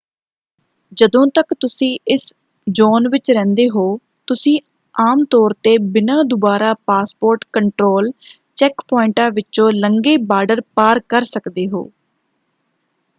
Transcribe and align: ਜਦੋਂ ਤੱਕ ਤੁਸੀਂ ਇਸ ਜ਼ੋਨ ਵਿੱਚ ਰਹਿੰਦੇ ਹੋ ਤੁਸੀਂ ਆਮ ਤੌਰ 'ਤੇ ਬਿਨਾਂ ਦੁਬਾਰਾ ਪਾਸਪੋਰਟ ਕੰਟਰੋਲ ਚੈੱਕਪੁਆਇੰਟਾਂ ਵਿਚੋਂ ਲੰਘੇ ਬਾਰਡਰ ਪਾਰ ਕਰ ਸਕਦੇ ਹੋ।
ਜਦੋਂ 0.97 1.25
ਤੱਕ 1.35 1.53
ਤੁਸੀਂ 1.59 1.89
ਇਸ 2.07 2.21
ਜ਼ੋਨ 2.67 3.07
ਵਿੱਚ 3.09 3.29
ਰਹਿੰਦੇ 3.31 3.67
ਹੋ 3.69 3.83
ਤੁਸੀਂ 4.27 4.57
ਆਮ 4.95 5.23
ਤੌਰ 5.31 5.53
'ਤੇ 5.55 5.77
ਬਿਨਾਂ 5.91 6.23
ਦੁਬਾਰਾ 6.25 6.73
ਪਾਸਪੋਰਟ 6.85 7.45
ਕੰਟਰੋਲ 7.53 8.11
ਚੈੱਕਪੁਆਇੰਟਾਂ 8.57 9.29
ਵਿਚੋਂ 9.31 9.71
ਲੰਘੇ 9.73 10.17
ਬਾਰਡਰ 10.25 10.61
ਪਾਰ 10.75 10.99
ਕਰ 11.09 11.23
ਸਕਦੇ 11.25 11.67
ਹੋ। 11.67 11.89